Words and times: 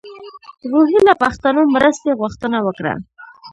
روهیله 0.71 1.13
پښتنو 1.23 1.61
مرستې 1.75 2.11
غوښتنه 2.19 2.57
وکړه. 2.63 2.93